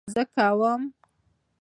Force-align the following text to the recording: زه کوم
زه 0.13 0.23
کوم 0.35 0.81